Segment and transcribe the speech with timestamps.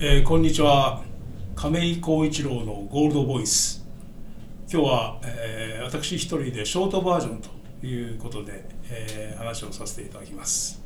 [0.00, 1.02] えー、こんにちは。
[1.56, 3.84] 亀井浩一郎のゴールドボイス。
[4.72, 7.42] 今日は、えー、私一人でショートバージョン
[7.80, 10.80] ということで、えー、話をさせていただきます。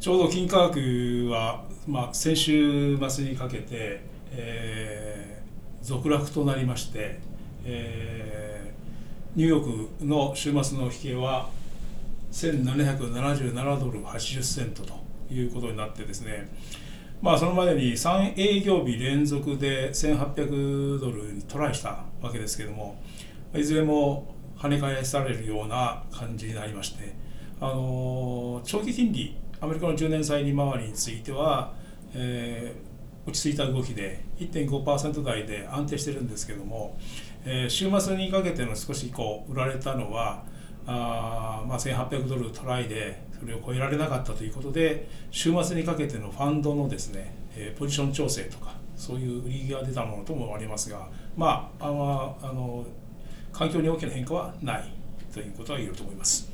[0.00, 4.02] ちょうど金価格は、まあ、先週末にかけて、
[4.32, 7.20] えー、続落となりまして、
[7.64, 11.50] えー、ニューヨークの週末の引けは
[12.32, 14.94] 1777ドル80セントと
[15.32, 16.48] いうことになってですね
[17.22, 23.00] まあ、そのまでに3営業日連続で1800ドルにトライしたわけですけども
[23.54, 27.14] いずれも跳ね返されるような感じになりまして
[27.60, 31.74] あの長期金利アメリカの10年債利回りについては、
[32.12, 36.98] えー、落ち着いた動きで1.5%台で安定してるんですけども、
[37.44, 40.44] えー、週末にかけての少しこう売られたのは
[40.86, 52.86] あまあ、1800ドルトライでそれを超えられなかったということで週末にかけてのファンドのですね、えー、ポジション調整とかそういう売りが出たものとも思われますがまああのあの
[53.52, 54.94] 環境に大きな変化はない
[55.34, 56.50] ということは言えると思います。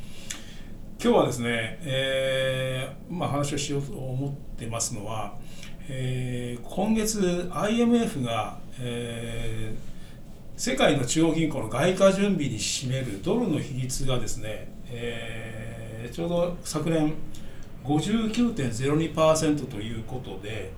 [1.00, 5.36] 今日はですね、えーまあ、話をしようと思ってますのは、
[5.88, 9.88] えー、今月 IMF が、えー
[10.58, 15.57] 世界の中央銀行の外貨準備に占めるドルの比率がですね、えー、
[16.12, 17.14] ちょうど昨年
[17.84, 20.72] 59.02%ということで、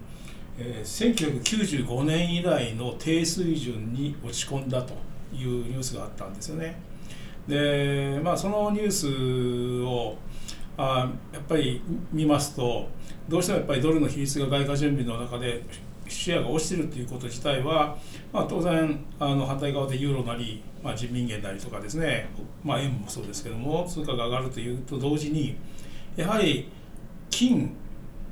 [0.58, 4.94] えー、1995年以来の低水準に落ち込んだと
[5.34, 6.80] いうニュースがあったんですよね。
[7.48, 10.16] でまあそのニュースを
[10.76, 11.82] あやっぱり
[12.12, 12.88] 見ますと
[13.28, 15.62] どうしてもやっぱりドルの比率が外貨準備の中で
[16.11, 17.97] シェアが落ちてるということ自体は、
[18.33, 22.28] まあ、当然あの反対側でユーロなり、まあ、人民元なりとかですね、
[22.64, 25.56] まあ、円もそうですけども通貨が上がるというと同時に
[26.16, 26.69] やはり
[27.31, 27.75] 金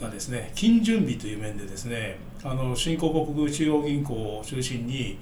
[0.00, 5.18] がですね金準備という面でですねあの新興国中央銀行を中心に、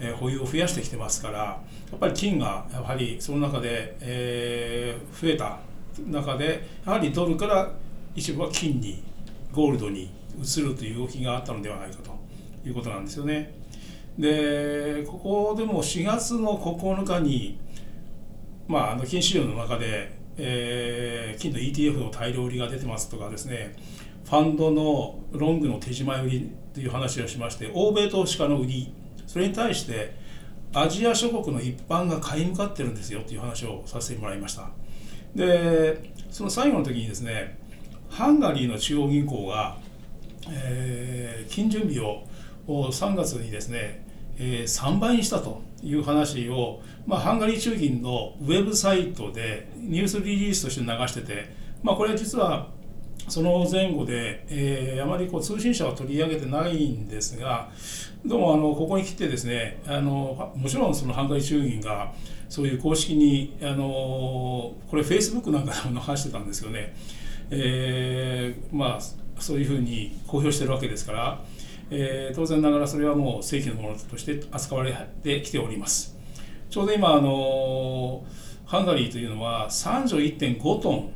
[0.00, 1.60] え、保有を増やしてきてますからや
[1.94, 5.58] っぱり金がやはりその中で、えー、増えた
[6.06, 7.70] 中でやはりドルから
[8.14, 9.02] 一部は金に
[9.52, 10.10] ゴールドに
[10.42, 12.16] 移るという動きがあったのではないかと
[12.66, 13.54] いうことなんですよね。
[14.18, 17.58] でここでも4月の9日に、
[18.66, 23.76] まあ、あの金市場の中で、えー、金の ETF の大量売りが出てますとかですね
[24.24, 28.92] ファンドのロングの手締ま売りという話をしまして欧米投資家の売り
[29.26, 30.16] それに対して
[30.72, 34.70] アジア諸国の一般が買い向かってるんですよという話をさせてもらいました
[35.34, 37.58] でその最後の時にですね
[38.08, 39.76] ハンガリーの中央銀行が
[40.50, 42.24] えー、金準備を
[42.66, 44.04] 3月にですね、
[44.38, 52.68] えー、3倍にしたという話を、まあ、ハンガリー中銀のウェブサイトでニュースリリースとして流してて、まあ、これは実は
[53.28, 57.70] その前後で、えー、あまりこう通信社は取り上げてないんですが
[58.24, 62.12] どうもあのここに来てですねあのもちろんそのハンガリー中銀が
[62.48, 66.94] そういう公式にあのこれフェイスブックなんかでも流してたんですよね。
[67.50, 69.00] えー、まあ
[69.38, 71.40] そういうふうに公表してるわけですから、
[71.90, 76.16] えー、当然ながらそれはもう正規のものとして扱われてきております。
[76.70, 78.24] ちょうど今あの
[78.66, 81.12] ハンガリーというのは31.5トン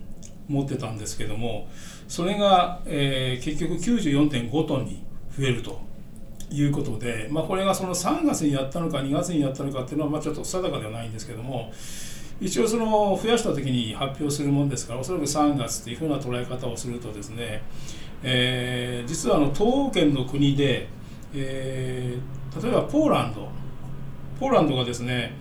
[0.48, 1.68] 持ってたんですけども
[2.08, 5.04] それが、えー、結局94.5トンに
[5.36, 5.80] 増えると
[6.50, 11.72] いうことで、まあ、これがその3月にやったのか2月にやったのかっていうのはまあちょっと定かではないんですけども
[12.40, 17.62] 一応その増やした時に発表するもんですからおそらく3月というふうな捉え方をするとですね
[18.22, 20.88] えー、実はあの東欧圏の国で、
[21.34, 23.48] えー、例えばポーランド
[24.38, 25.32] ポーランドがですね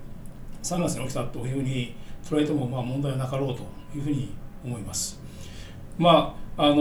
[0.62, 3.62] 3月に起きたというふうに捉えてもまあ問題はなかろうと
[3.96, 4.34] いうふうに
[4.66, 5.20] 思います。
[5.96, 6.74] まああの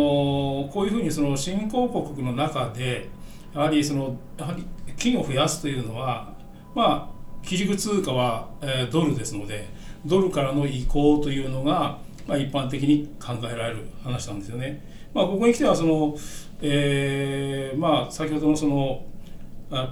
[0.72, 3.10] こういうふうにその新興国の中で
[3.54, 4.66] やはりそのやはり
[4.98, 6.34] 金を増やすというのは
[6.74, 7.16] まあ
[7.46, 9.68] 基軸通貨は、えー、ドルですので
[10.06, 14.84] ドルからの移行というのが、まあ、一般的に考えられる話なんですよね。
[15.14, 16.16] まあ、ここに来てはその、
[16.62, 19.06] えー、まあ先ほどのその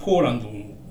[0.01, 0.49] ポーランド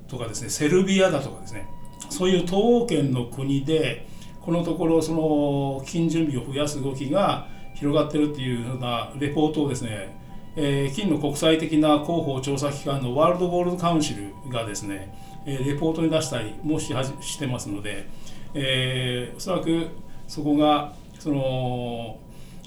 [0.09, 1.69] とかですねセルビアだとかですね
[2.11, 4.07] そういう東欧圏の国で
[4.45, 10.19] このところその金準備を増やす動きが広がってるっていうようなレポートをですね、
[10.57, 15.15] えー、金の国際的な広報調査機関のワールドゴールドカウンシルがですね、
[15.47, 18.09] えー、レポートに出したりもししてますので、
[18.55, 19.89] えー、おそらく
[20.27, 22.19] そこがその、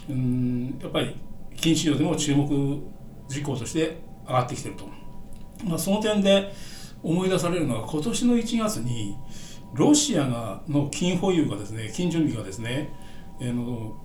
[0.10, 1.16] うんやっぱり
[1.58, 2.48] 金市場でも注目
[3.28, 4.88] 事項として上がってきてると、
[5.64, 6.54] まあ、その点で
[7.02, 9.18] 思い出されるのは今年の1月に
[9.76, 12.90] ロシアがの金保有がですね金準備がですね、
[13.40, 13.96] えー、の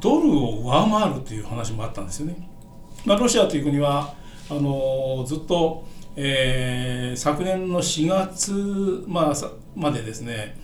[0.00, 2.48] ドルを上回るという話もあったんですよね。
[3.04, 4.14] まあ、ロシアという国は
[4.48, 5.84] あのずっと、
[6.16, 9.34] えー、昨年の4月、まあ、
[9.76, 10.56] までですね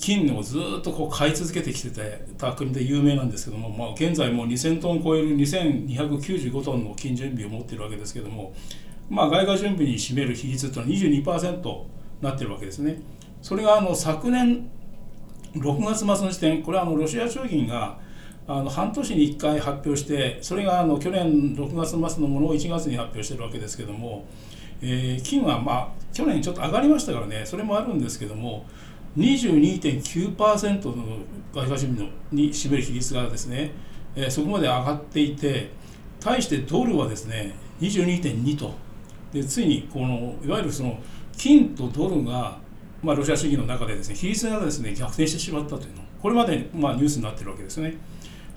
[0.00, 8.54] 金をずっとこう買い続けてきてた国で有名なんですけども、まあ、現在もう2000トン超える2295トンの金準備を持っているわけですけども、
[9.08, 11.84] まあ、外貨準備に占める比率というのは22%に
[12.22, 13.00] なってるわけですね。
[13.42, 14.70] それがあの昨年
[15.54, 17.98] 6月末の時点これはあのロシア中銀が
[18.46, 24.26] あの半年に1回発表してそれがあの去年6月末のものを1月に発表してるわけですけども、
[24.82, 28.66] えー、金はまあ去年ちょっと上がりましたからねそれもあるんですけども
[29.16, 31.18] 22.9%の
[31.52, 33.72] 外貨準備のに占める比率がですね、
[34.14, 35.70] えー、そこまで上がっていて
[36.20, 38.74] 対してドルはですね22.2と。
[39.32, 40.98] でついにこのいわゆるその
[41.36, 42.58] 金とドルが、
[43.02, 47.96] まあ、ロシア主義の中でですね比率がですね逆転してしまったというのこれまで、まあ、ニュースになってるわけですね。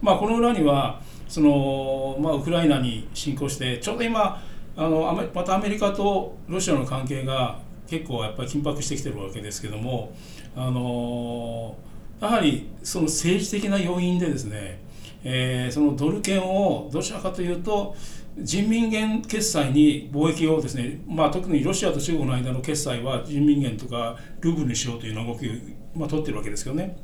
[0.02, 4.42] まあ、この裏にはその、まあ、ウクライナに侵攻してちょうど今
[4.76, 10.14] あのまたアメリカとロシアの関係が結構やっぱり緊迫してきてるわけですけども
[10.56, 11.76] あの
[12.20, 14.80] やはりその政治的な要因でですね、
[15.24, 17.96] えー、そのドル券をどちらかというと
[18.38, 25.52] 人民元決済に貿易をですね、まあ、特にロシアと中国の間の決済は人民元とかルーブルにしようというような動きを、
[25.96, 26.98] まあ、取ってるわけですけどね、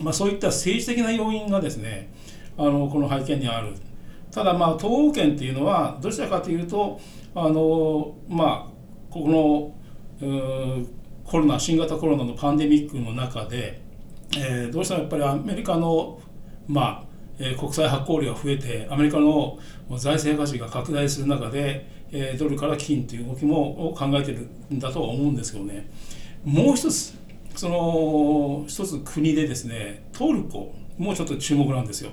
[0.00, 2.12] まあ、そういった政治的な要因がですね
[2.56, 3.74] あのこの背景にある。
[4.30, 7.00] ただまあ東欧圏っていうのはどちらかというと
[7.34, 8.70] あのまあ
[9.10, 9.74] ここの
[11.24, 13.80] コロナ新型コロナのパンデミックの中で、
[14.36, 16.20] えー、どうしてもやっぱりアメリカの
[16.66, 17.07] まあ
[17.38, 19.58] え国際発行量が増えてアメリカの
[19.96, 25.90] 財政赤字が拡大する中で、えドルから金という動きも考えているんだとは思うんですけどね
[26.44, 27.14] もう一つ
[27.54, 32.10] その一つ国でですねトルコもうちょっと注目なんですよ。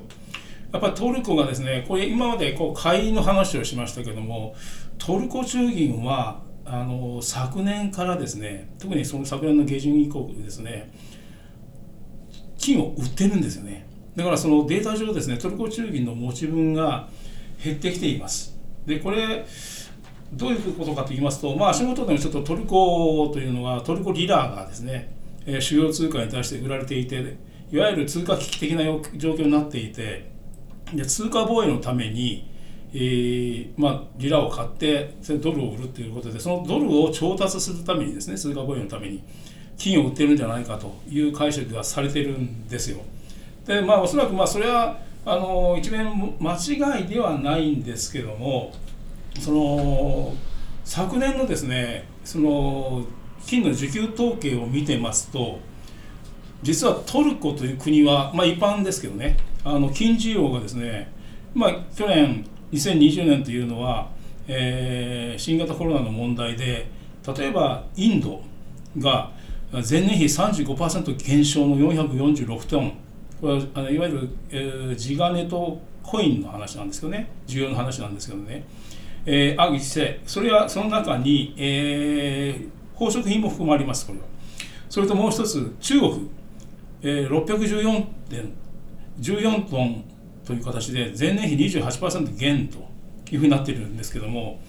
[0.72, 4.56] やっぱりトルコがですねこれ今までこう買いの話をしましたけども
[4.98, 10.92] トルコ中銀はあの昨年からですね特にその昨年の下旬以降ですね
[12.58, 17.10] 金を売ってるんですよねだからそのデータ上ですねトルコ中銀の持ち分が
[17.64, 19.46] 減ってきていますでこれ
[20.34, 25.14] どういうことかと言いますと、まあ、足元でもちょっとトルコというのはトルコリラーがですね、
[25.46, 27.38] えー、主要通貨に対して売られていて
[27.72, 28.84] いわゆる通貨危機的な
[29.18, 30.32] 状況になっていて
[30.94, 32.50] で通貨防衛のために、
[32.94, 39.24] えーまあ、リラを買ってドルを売るということでそのドルを調達するためにですね通貨防衛のために
[39.78, 43.00] 金を売ってるんじゃないかという解釈がされてるんですよ。
[43.66, 48.74] でまあおそらくまあそれはあの一面間違いではないんですけども
[49.40, 50.34] その
[50.84, 53.06] 昨年のですねその
[53.46, 55.60] 金の需給統計を見てますと
[56.62, 61.12] 実はトルコという国は、まあ、一般ですけどねあの金需要がですね、
[61.54, 64.10] まあ、去年2020年というのは、
[64.48, 66.88] えー、新型コロナの問題で
[67.36, 68.42] 例えばインド
[69.00, 69.32] が
[69.72, 73.05] 前年比35%減少の446トン。
[73.46, 77.30] これはあのいわゆる、えー、地金とコインの話なんですけどね。
[77.46, 78.66] 需要の話なんですけどね、
[79.24, 84.26] えー、あ一世それはその中に、えー、宝飾品も含まれますこれは。
[84.90, 86.30] それともう一つ中国、
[87.04, 88.52] えー、614点
[89.20, 90.06] 14トン
[90.44, 92.80] という形で前年比28%減と
[93.32, 94.60] いうふうになっているんですけども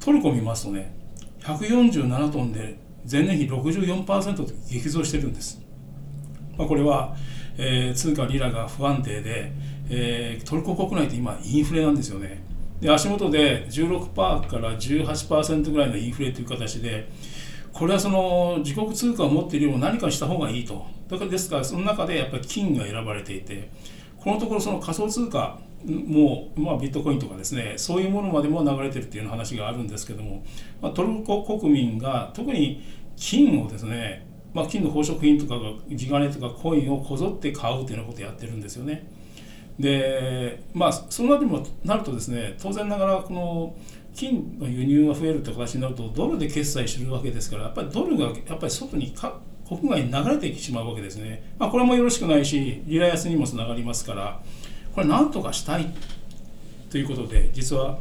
[0.00, 0.94] トルコを見ますとね
[1.40, 2.76] 147トンで
[3.10, 5.62] 前年比64%と激増してるんです。
[6.56, 7.16] まあ、これは、
[7.58, 9.52] えー、通貨リラが不安定で、
[9.90, 12.42] えー、トルコ国内って今インフレなんですよね。
[12.80, 17.08] で足元で16%から18%ぐらいのインフレという形で
[17.72, 23.70] これはその自国通貨を持っているよりも何かした方がいいとだからですからその中でやっぱり金が選ばれていて
[24.18, 30.44] このところその仮想通貨もう、まあ、ビットコインとかですねそういうものまでも流れてるっていう話があるんですけども、
[30.80, 32.82] まあ、トルコ国民が特に
[33.16, 39.06] 金をですね、まあ、金の宝飾品とかが地金とかコインをこぞって買うっていうようなことをやってるんですよね。
[39.78, 43.74] でまあそのなりもなるとですね当然ながらこの
[44.14, 54.42] 金の輸入が増えるって形になるとドルで決済してるわけですからやっぱりドルがやっぱり外にか国外に流れてしまうわけですね、まあ、これもよろしくないしリラ安にもつながりますから
[54.94, 55.86] これ何とかしたい
[56.90, 57.98] ということで実は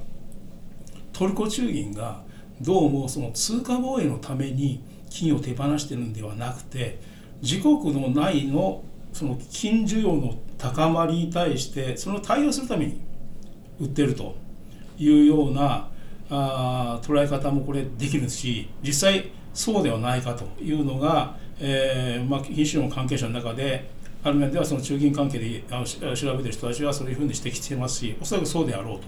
[1.14, 2.24] トルコ中銀が
[2.62, 7.00] どうもその通貨防衛のために金を手放してるんではなくて
[7.42, 13.02] 自国の内のその金需要の高まりに対してその対応するために
[13.80, 14.36] 売ってると
[15.00, 15.90] いうような
[16.30, 23.90] あ捉え方もこれできるし実際そうではないかというのが、えーまあ、金融の関係者の中で
[24.24, 25.64] ある面ではその中銀関係で
[26.16, 29.08] 調べてる人たちはそういうふうに指摘していますしおそらくそうであろうと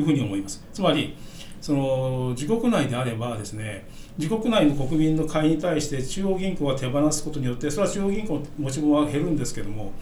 [0.00, 0.64] いうふうに思います。
[0.72, 1.14] つまり
[1.60, 3.86] その自国内であればですね
[4.16, 9.92] 自国内の国民の買いに対して中央銀行が手放すことによってそれは中央銀行の持ち分は減るんですけども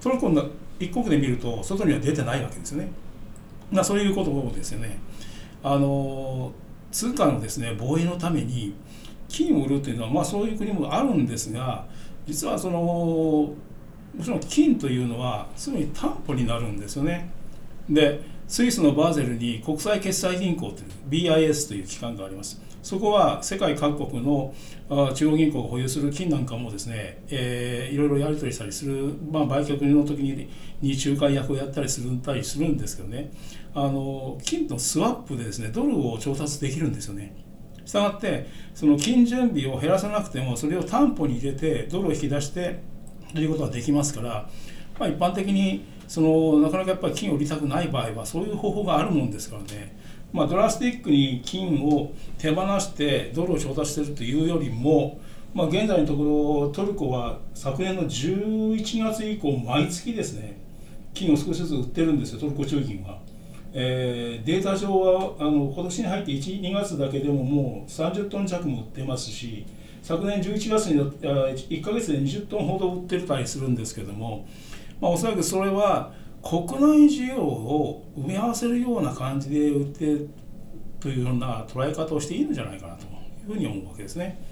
[0.00, 0.46] トルコの
[0.78, 2.90] 一国で見ると外には出てないわけですよね。
[3.70, 4.98] まあ、そういうことをですよね。
[5.62, 6.52] あの
[6.92, 8.74] 通貨のですね防衛のために
[9.28, 11.86] 金を売るというのは、まあ、そういう国もあるんですが
[12.26, 13.54] 実はそのも
[14.22, 17.30] ちろん金というのはすぐに担保になるんですよね。
[17.88, 22.60] でスイスのバーゼルに国際決済銀行という BIS という機関があります。
[22.84, 24.54] そこは世界各国の
[25.14, 30.50] 中央銀行が保有する金なんかもですね、えー、いろいろやり取りしたりする、まあ、売却の時に
[30.82, 33.32] に仲介役をやったりするたりするんですけどね
[33.74, 37.34] あの金とスワップでですねドルを調達できるんですよね。
[37.86, 42.82] したがってその金準備を減らさなくてもそれを担保に入れてドルを引き出して
[43.32, 44.48] ということができますから、
[44.98, 55.20] まあ、一般的にそのなかなかやっぱり金を売りたくない場合はそういう方法があるもんですからねまあ、ドラスティックに金を手放してドルを調達してるというよりも、
[55.54, 56.24] まあ、現在のとこ
[56.64, 60.58] ろトルコは昨年の11月以降毎月ですね
[61.14, 63.20] 金を少しずつ売ってるんですよトルコ中銀は。
[63.76, 69.66] えー、データ上はあの今年に入って1、2月だけでももう30トン弱も売ってますし
[70.00, 74.46] 昨年11月に1か月で20トンほど売ってたりするんですけども、
[75.04, 76.10] まあ、おそらくそれは
[76.42, 80.26] 国内需要を埋め合わせるような感じで売って
[80.98, 83.06] というような捉え方をしていいんじゃないかなとい
[83.46, 84.42] うふうに思うわけですね。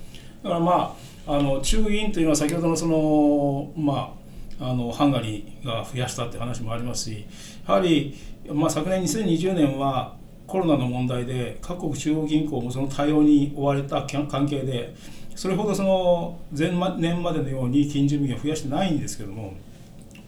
[0.42, 0.94] だからま
[1.26, 4.14] ああの中銀というのは先ほどのそのま
[4.60, 7.24] ああのハンガリーが増やしたって話もありますし
[7.66, 8.14] やはり、
[8.46, 10.16] まあ、昨年2020年は
[10.46, 14.94] コロナの問題で各国中央銀行もその対応に追われた関係で
[15.34, 19.54] それほどその前年までのように金準備を増やしてないんですけども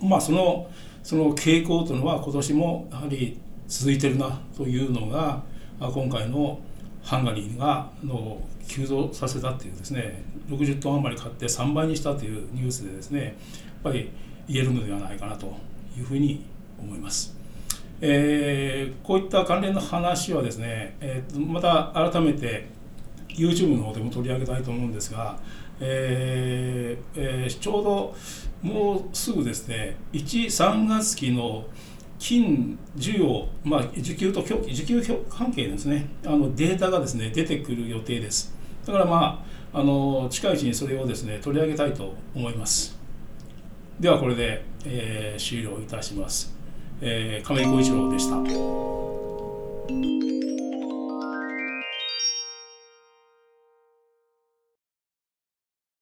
[0.01, 0.71] まあその
[1.03, 5.43] その傾向というのは今年もやはり続いてるなというのが
[5.81, 6.59] 今回の
[7.03, 13.35] ハンガリーがの急増させたっていうですね60トン余り買って3倍にしたというニュースでですねやっ
[13.83, 14.11] ぱり
[14.49, 15.55] 言えるのではないかなと
[15.97, 16.45] いうふうに
[16.79, 17.35] 思います。
[18.01, 22.67] えー、こういった関連の話はですね、えー、また改めて
[23.29, 25.39] YouTube の方でも取り上げたいと思うんですが、
[25.81, 28.15] えーえー、ちょうど
[28.63, 31.67] もうすぐですね13月期の
[32.19, 38.55] 金需要、まあ、需給と需給関係ですねあのデータがですね出てくる予定です。
[38.87, 42.99] だからまああの近いうちにそれをですね取り上げたいと思います。
[43.99, 46.53] ではこれで、えー、終了いたします、
[47.01, 50.34] えー、亀井浩一郎でした。